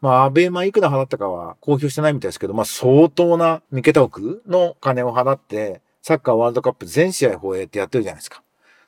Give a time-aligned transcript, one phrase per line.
[0.00, 8.42] まあ、アベマいくら払ったかは公表してないみたいですけど、まあ、相当な三桁億の金を払って、サッカーワールドカップ全試合放映ってやってるじゃないですか。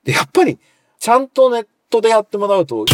[0.05, 0.59] で、やっぱり、
[1.01, 2.85] ちゃんとネットでやってもらうと、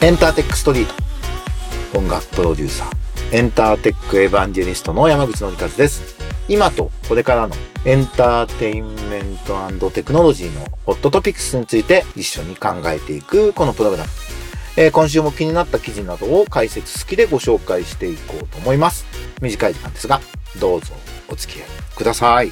[0.00, 0.86] エンターテックストリー
[1.92, 1.98] ト。
[1.98, 3.36] 音楽プロデューサー。
[3.36, 6.27] エンターテックエヴァンジェリストの山口のりかずです。
[6.48, 7.54] 今とこれからの
[7.84, 9.38] エンターテインメン
[9.78, 14.10] トテクノロジーのホットトピックスについて一緒に考えていくこのプログラム。
[14.76, 19.04] えー、今週も気になった記事などを解説好きでご紹介していこうと思います。
[19.42, 20.20] 短い時間ですが、
[20.60, 20.94] どうぞ
[21.28, 21.66] お付き合い
[21.96, 22.50] ください。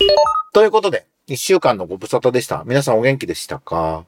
[0.52, 2.65] ということで、一週間のご無沙汰でした。
[2.66, 4.04] 皆さんお元気でしたか？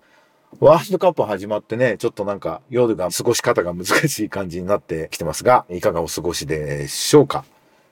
[0.60, 7.44] ワールドカップ始まってね、ちょっとなんか夜が過ごし方が難しい感じになってきてますが、いかがお過ごしでしょうか？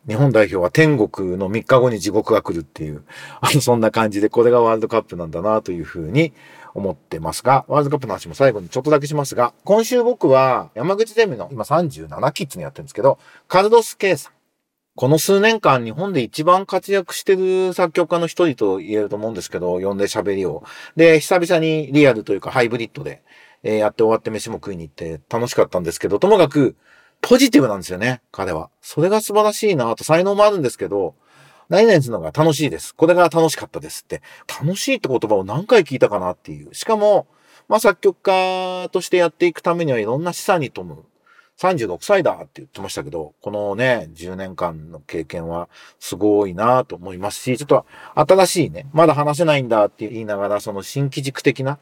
[0.08, 3.04] 日本代表は天国の3日後に地獄が来るっていう、
[3.40, 6.32] あの、そんな感じで、これがワールドカップなんだなというふうに
[6.74, 14.32] 思ってますが、ワールドカップの話も最後にちょっとだけしますが、今週僕は山口ゼミの今37キッズにやってるんですけど、カルドス・ケイさん。
[14.94, 20.64] この数年間日本で一番活躍してる作曲家の一人と言えると思うんですけど、呼んで喋りを。
[20.96, 23.22] で、久々にリアルというかハイブリッドで、
[23.62, 26.76] え、やって終わって飯も食いに行って楽しかったんですけど、ともかく
[27.28, 28.70] ポジティブなんですよね、彼は。
[28.80, 31.16] それが素晴らしいなと才能もあるんですけど、
[31.68, 32.94] 何々するのが楽しいです。
[32.94, 34.22] これが楽しかったですって。
[34.46, 36.72] 楽しいって言葉を何回聞いたかなっていう。
[36.72, 37.26] しかも、
[37.66, 41.04] まあ作曲家としてやっていくためにはいろんな資産に富む
[41.58, 51.80] 36歳だって言ってましたけど、このね、10年間の経験はすごいなと思いますし、ちょっと新しいね、まだ話せないんだって言いながら、その新規軸的な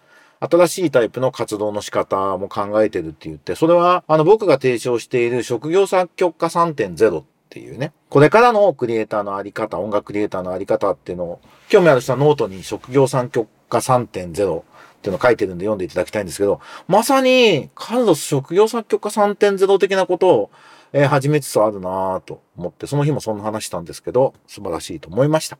[0.50, 20.50] 新しいタイプの活動の仕方も考えてるって言って、それはあの僕が提唱している職業作曲家3.0っていうね、これからのクリエイターのあり方、音楽クリエイターのあり方っていうのを、興味ある人はノートに職業作曲家3.0っていうのを書いてるんで読んでいただきたいんですけど、まさに、カルロス職業作曲家3.0的なことを、
[20.92, 25.58] え、始めつつあるなぁと思って、その日もそんな話したんですけど、素晴らしいと思いました。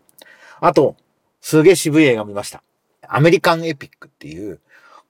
[0.60, 0.96] あと、
[1.40, 2.62] すげえ渋い映画見ました。
[3.08, 4.60] アメリカンエピックっていう、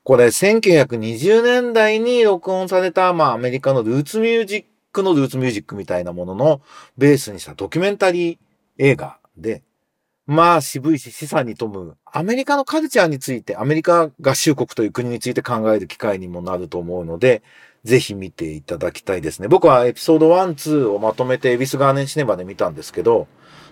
[0.04, 6.60] これ1920年代に録音された、まあアメリカのルーツミュージックのルーツミュージックみたいなものの
[6.98, 8.38] ベースにしたドキュメンタリー
[8.76, 9.62] 映画で、
[10.26, 17.42] まあ渋いし資産に富むアメリカのカルチャーについて、アメリカ合衆国という国について考える機会にもなると思うので、
[17.84, 19.48] ぜひ見ていただきたいですね。
[19.48, 23.26] 僕はエピソード1、2をまとめてエビスガーネンシネバで見たんですけど、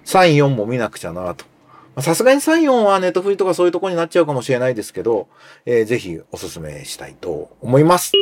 [0.07, 1.52] 3、4も見なくちゃなと。
[2.01, 5.29] さすがに3、4はネットフリとかそういうとこになっちゃうかもしれないですけど、
[5.67, 8.13] えー、ぜひお勧めしたいと思います。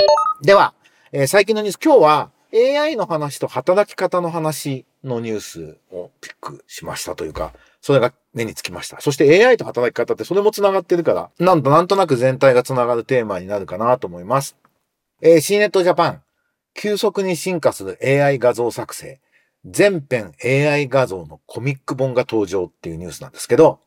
[0.42, 0.74] では、
[1.12, 9.00] えー、最近のニュース、今日は AI の話と働き方の話のニュースをピックしましたというか、それが目につきました。
[9.00, 14.56] そして AI と働き方ってそれも繋がってるから、なんとなんとなく全体が繋がるテーマになるかなと思います。
[15.22, 16.18] えー、CNET Japan、
[16.74, 19.20] 急速に進化する AI 画像作成、
[19.64, 23.80] 全編 AI 画像のコミック本が登場っていうニュースなんですけど、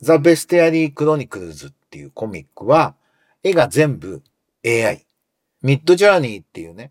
[0.00, 2.94] The Bestiary Chronicles っていうコミックは、
[3.42, 4.22] 絵が全部
[4.66, 5.06] AI。
[5.62, 6.90] ミッドジャーニーっていうね、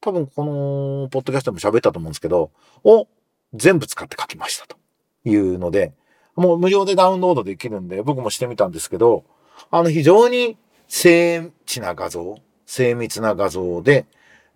[0.00, 2.52] 多分このポッドキャストでも喋ったと思うんですけど、
[2.84, 3.08] を
[3.52, 4.76] 全部使って書きましたと。
[5.24, 5.92] いうので、
[6.36, 9.24] もう無料でダウンロードできるんで、僕もしてみたんですけど、
[9.70, 10.56] あの非常に
[10.88, 12.36] 精緻な画像、
[12.66, 14.06] 精密な画像で、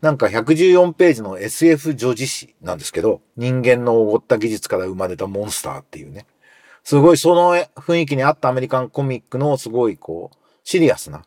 [0.00, 6.26] なんか114ページの SF 女児誌なんですけど、人間のおごった技術から生まれたモンスターっていうね。
[6.84, 11.24] すごいその雰囲気に合ったアメリカンコミックのすごいこう、シリアスな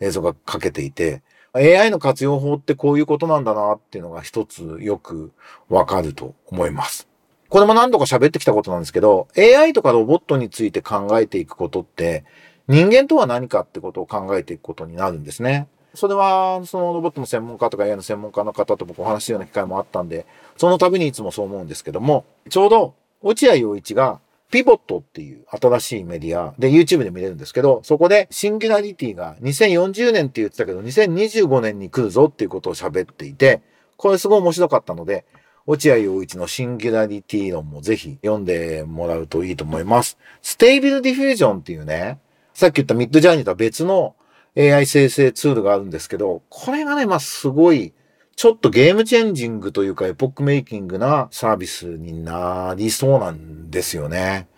[0.00, 1.22] 映像が描けていて、
[1.54, 5.32] AI の活用法ってこういうことなんだなっていうのが一つよく
[5.68, 7.08] わかると思います。
[7.48, 12.24] これも何度か喋ってきたことなんですけど、AI とかロボットについて考えていくことって、
[12.66, 15.68] 人間とは何かってことを考えていくことになるんですね。
[15.94, 33.62] それは、そのロボットの専門家とか AI の専門家の方と僕お話しするような機会もあったんで、その度にいつもそう思うんですけども、ちょうど、落合陽一が、 PIVOT っていう新しいメディアで YouTube で見れるんですけど、そこでシンギュラリティが2040年って言ってたけど、2025年に来るぞっていうことを喋っていて、
[33.96, 35.24] これすごい面白かったので、
[35.66, 40.18] 落合陽一のシンギュラリティ論もぜひ読んでもらうといいと思います。
[40.42, 42.18] Stable Diffusion っていうね、
[42.52, 44.14] さっき言った Midjourney とは別の
[44.56, 47.92] AI 生成ツールがあるんですけど、これがね、まあ、すごい、
[48.36, 54.48] ちょっとゲームチェンジングというかエポックメイキングなサービスになりそうなんですよね。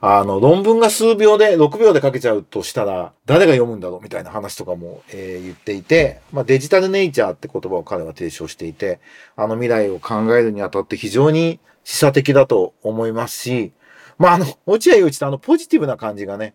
[0.00, 4.02] あの、論文が数秒で、6秒で書けちゃうとしたら、誰が読むんだろう？
[4.02, 9.00] みたいな話とかも、えー、言っていて、まあ、デジタルネイチャーって言葉を彼は提唱していて、
[9.36, 13.72] あの未来を考えるにあたって非常に示唆的だと思いますし、
[14.18, 16.54] まあ、あの、落合陽一ってあの、ポジティブな感じがね、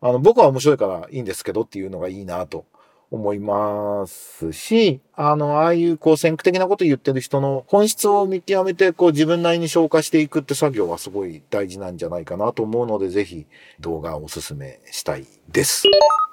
[0.00, 2.64] あの、僕は面白いからいいんですけどっていうのがいいなと
[3.10, 13.46] 思いますし、あの、ああいうこう先駆的なこと言ってる人の本質を見極めてこう自分なりに消化していくって作業はすごい大事なんじゃないかなと思うので、ぜひ
[13.80, 15.84] 動画をおすすめしたいです。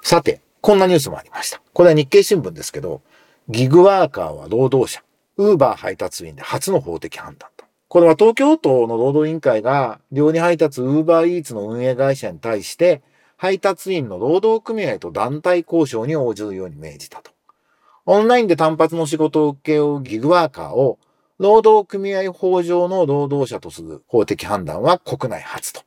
[0.02, 1.60] さて、こんなニュースもありました。
[1.72, 3.00] これは日経新聞ですけど、
[3.48, 5.02] ギグワーカーは労働者、
[5.38, 7.64] ウーバー配達員で初の法的判断と。
[7.88, 13.02] これは東京都の労働委員会が料理配達ウーバーイーツの運営会社に対して
[13.36, 17.30] 配達員の労働組合と団体交渉に応じるように命じたと。
[18.06, 20.98] オンラインで単発の仕事を請け負うギグワーカーを
[21.38, 25.82] 労働組合法上の労働者とする法的判断は国内初と。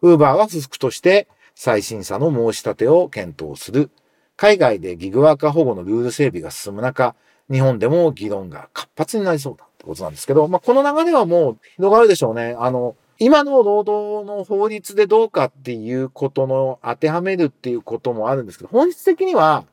[0.00, 3.90] ウーバーは不服として再審査の申し立てを検討する。
[4.36, 7.14] 海外でギグワーカー保護のルール整備が進む中、
[7.50, 12.54] 日本でも議論が活発になりそうだってことなんですけど、まあ、この流れはもう広がるでしょうね。
[12.58, 19.64] あの、今の労働の法律でどうかっていうことの当てはめるっていうこともあるんですけど、本質的には、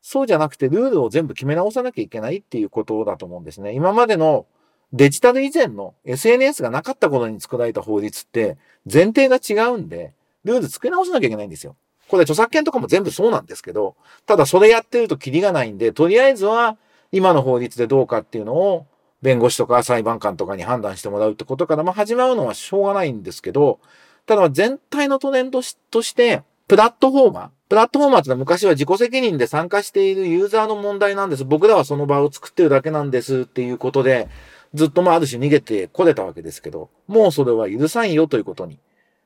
[0.00, 3.72] そうじゃなくてルールを全部決め直さなきゃいけないっていうことだと思うんですね。
[3.72, 4.46] 今までの
[4.92, 8.58] デジタル以前の SNS がなかった頃に作られた法律って
[8.92, 10.12] 前提が違うんで、
[10.44, 11.76] ルール作り直さなきゃいけないんですよ。
[12.08, 13.94] これ著作権とかも全部そうなんですけど、
[14.26, 16.76] ただそれやってるとキリがないんで、とりあえずは
[17.10, 18.86] 今の法律でどうかっていうのを
[19.22, 23.80] 弁護士とか裁判官とかに判断してもらうってことから、まあ始まるのはしょうがないんですけど、
[24.26, 25.60] ただ全体のトレンド
[25.90, 27.48] として、プラットフォーマー。
[27.68, 31.44] プラットフォーマーってのは昔は自己責任で参加しているユーザーの問題なんです。
[31.44, 34.28] 僕らはその場を作ってるだけなんですっていうことで、
[34.74, 38.78] ずっとまあある種逃げてこれたわけですけど、もうそれは許さんよということに、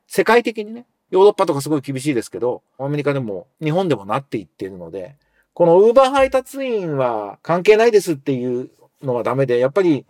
[0.07, 5.17] 世界的にね、ヨーロッパとかすごい厳しいですけど、アメリカでも日本でもなっていっているので、
[5.55, 8.71] このウーバー配達員は関係ないですっていう
[9.07, 10.05] のはダメで、やっぱり、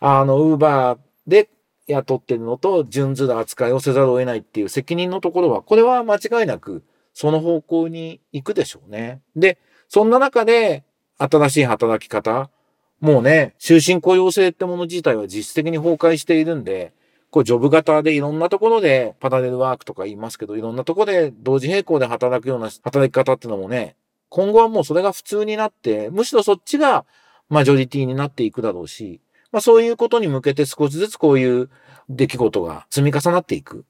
[0.00, 1.50] あの、ウーバーで
[1.86, 6.82] 雇ってるのと、順ずる扱いをせざるを得ないっていう責任のところは、これは間違いなく、
[7.12, 9.20] その方向に行くでしょうね。
[9.34, 9.58] で、
[9.88, 10.84] そんな中で、
[11.18, 12.50] 新しい働き方、
[13.00, 16.92] もうね、終身雇用制ってもの自体は実質的に崩壊しているんで、
[17.30, 23.96] こう、ジョブ型でいろんなところで、パラレルワークとか言いますけど、いろんなところで同時並行で働くような働き方ってのもね、
[24.28, 27.04] 今後はもうそれが普通になって、むしろそっちが
[27.48, 29.20] マジョリティになっていくだろうし、
[29.52, 31.70] まあそういうことに向けて少しずつこういう
[32.08, 33.80] 出来事が積み重なっていくっ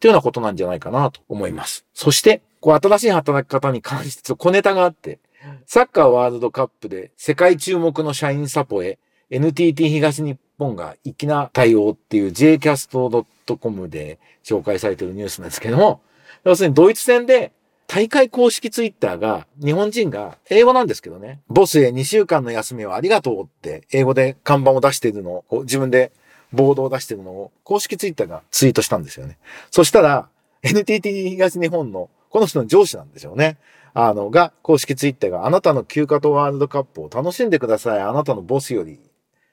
[0.00, 1.84] ていうようなことなんじゃないかなと思います。
[1.94, 5.18] そして、こう新しい働き方に関して小ネタがあって、
[5.66, 8.98] サッカーワールドカップで世界注目の社員サポへ
[9.30, 16.00] NTT 東日本が粋な対応っていう jcast.com で紹介されているニュースなんですけども、
[16.44, 17.52] 要するにドイツ戦で
[17.86, 26.12] 大会公式ツイッターが、日本人が、英語なんですけどね、ボスへ2週間の休みをありがとうって、英語で看板を出しているのを、自分で
[26.52, 29.38] ボードを出しているのを、公式ツイッターがツイートしたんですよね。
[29.70, 30.28] そしたら、
[30.62, 33.58] NTT 東日本の、この人の上司なんですよね。
[33.92, 38.00] あの、が、公式ツイッターがあなたの休暇とワールドカップを楽しんでください。
[38.00, 38.98] あなたのボスより、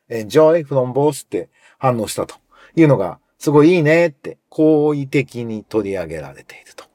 [0.10, 2.36] enjoy from boss って反応したと
[2.75, 6.90] いうのが、すごいいいねって、好意的に取り上げられていると。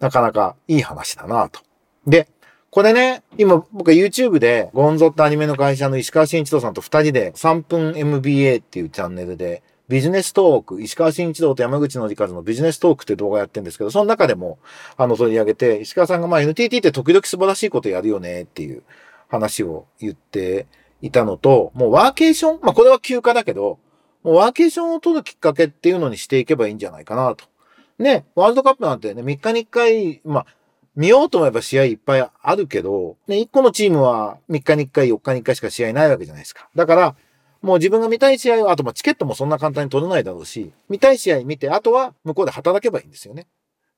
[0.00, 1.60] なかなかいい話だなと。
[2.06, 2.28] で、
[2.70, 14.58] これね、今僕は YouTube でゴンゾってアニメの会社の石川慎一郎さんと二人で3分 MBA っていうチャンネルでビジネストーク、石川慎一郎と山口のりかずのビジネストークって動画やってるんですけど、その中でも、
[14.98, 18.82] あの、取り上げて、石川さんがまあ NTT って時々素晴らしいことやるよねっていう
[19.28, 20.66] 話を言って
[21.00, 23.78] いたのと、もうワーケーションまあこれは休暇だけど、
[24.22, 27.46] もうワーケーションを取るきっかけっていうのにしていけばいいんじゃないかなと。
[27.98, 30.46] ね、ワールドカップなんてね、3日に1回、まあ、
[30.94, 36.68] 見ようと思えば試合いっぱいあるけど、ね、1個のチームは3日に1回、4日に1回しか試合ないわけじゃないですか。
[36.74, 37.16] だから、
[37.62, 43.46] もう自分が見たい試合は、あとまあチケットもそんな簡単に取れないだろうし、見たい試合見て、あとは向こうで働けばいいんですよね。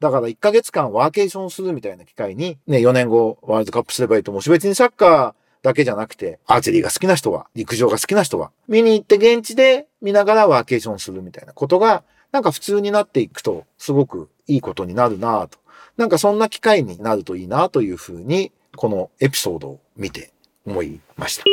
[0.00, 15.58] だから1ヶ月間ワーケーションするみたいな機会に、ね、4年後ワールドカップすればいいと思うし、別にサッカーだけじゃなくて、アーチェリーが好きな人は、陸上が好きな人は、見に行って現地で見ながらワーケーションするみたいなことが、なんか普通になっていくと、すごくいいことになるなと。
[15.96, 20.32] なんかそんな機会になるといいなというふうに、このエピソードを見て
[20.66, 21.44] 思いました。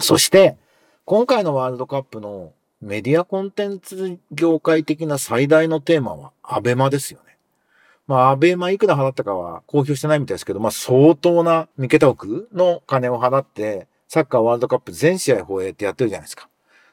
[0.00, 0.56] そして、
[1.04, 7.36] 今回のワールドカップのメディアコンテンツ業界的な最大のテーマはアベマですよね。
[8.06, 16.48] まあ、アベマいくら払ったかは公表してないみたいですけど、まあ、相当な三桁億の金を払って、サッカーワールドカップ全試合放映ってやってるじゃないですか。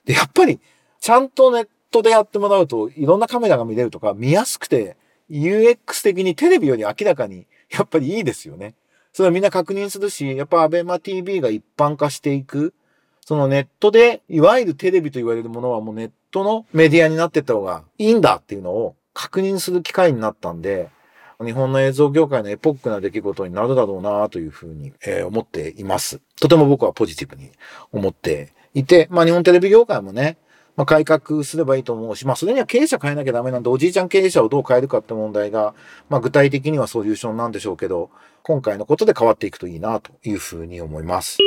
[0.05, 0.59] で、やっぱり、
[1.01, 4.95] ちゃんとネッットでやってもらうと、いろんなカメラが見れるとか、見やすくて、
[5.29, 8.75] UX 的にテレビより明らかに、やっぱりいいですよね。
[9.13, 12.73] それはみんな確認するし、やっぱアベマ TV が一般化していく。
[13.25, 20.89] そのネットで、いわゆるテレビと言われるものはもうネットのメディアになっていった方がいいんだっていうのを確認する機会になったんで、
[21.43, 24.93] 日本の映像業界のエポックな出来事になるだろうなというふうに、
[25.25, 26.21] 思っています。
[26.39, 27.51] とても僕はポジティブに
[27.91, 30.37] 思っていて、まあ日本テレビ業界もね、
[30.79, 35.75] まあ、改革すればいいと思うし、まあ、それには経営者変えなきゃダメなんで、おじいちゃん経営者をどう変えるかって問題が、
[36.07, 38.09] まあ、具体的にはソリューションなんでしょうけど、
[38.43, 41.39] 今回のことで変わっていくといいな、というふうに思います。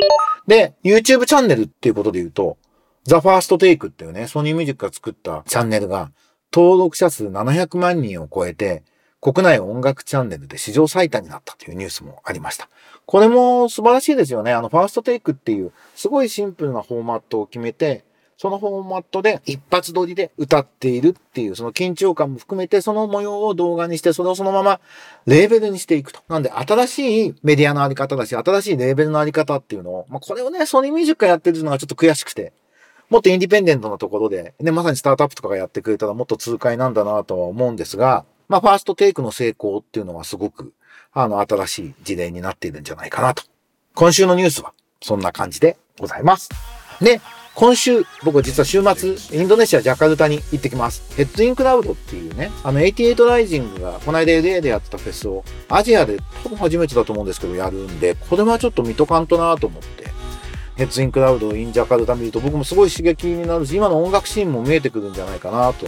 [0.45, 2.59] で、YouTube チャンネルっていうことで言うと、
[3.05, 6.11] ザ・ファーストテイクっていうね、ソニーミュージックが作ったチャンネルが、
[6.53, 8.83] 登録者数700万人を超えて、
[9.19, 12.69] 国内音楽チャンネルで史上最多になったというニュースもありました。
[13.07, 14.53] これも素晴らしいですよね。
[14.53, 18.05] あの、ファーストテイクっていう、すごいシンプルなフォーマットを決めて、
[18.37, 24.79] そのフォーマットで一発撮りで歌っているっていう、その緊張感も含めて、その模様を動画にして、それをそのまま
[25.25, 26.21] レーベルにしていくと。
[26.27, 32.53] なんで、新しいメディアのあり方だし、新しいレーベルのあり方っていうのを、まあ、これをね、ソニーミュージックがやってるのがちょっと悔しくて、
[33.09, 40.73] もっとインディペンデントなところで、ね、まさにスタートアップとかがやってくれたらもっと痛快なんだなとは思うんですが、まあ、ファーストテイクの成功っていうのはすごく、
[41.11, 43.43] あの、新しい事例になっているんじゃないかなと。
[43.93, 46.49] 今週のニュースは、そんな感じでございます。
[47.01, 47.21] で、
[47.55, 51.03] 今週、僕実は週末、インドネシア、ジャカルタに行ってきます。
[51.15, 60.07] ヘッドインクラウドっていうね、あの88ライジングが、この間 LA でやってたフェスを、アジアで多分初めてだと思うんですけど、やるんで、これはちょっと見とかんとなと思って、
[60.77, 65.87] ヘッズインクラウド、インジャカルタ見ると僕もすごい刺激になるし、今の音楽シーンも見えてくるんじゃないかなと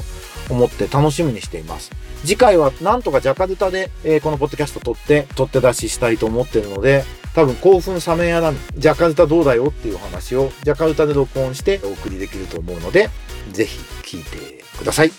[0.51, 1.91] 思って楽しみにしています。
[2.23, 7.03] 次回はなんとかジャカルタで、えー、このポッドキャスト撮って、撮って出ししたいと思ってるので、
[7.35, 13.09] 多分興奮冷めやらぬ、ジャカルタどうだよっていう話を、ジャカルタで録音してお送りできると思うので、
[13.51, 13.77] ぜひ
[14.17, 15.11] 聞いてください。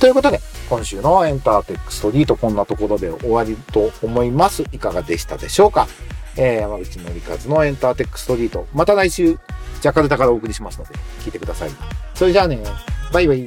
[0.00, 4.64] ということで、今週のエンターテックストリートこんなところで終わりと思います。
[4.72, 5.86] いかがでしたでしょうか？
[6.36, 8.66] えー、山口のりかずのエンターテックストリート。
[8.72, 9.38] また来週、
[9.80, 11.70] ジャカルタからお送りしますので、聞いてください。
[12.14, 12.58] それじゃあね、
[13.12, 13.46] バイバイ。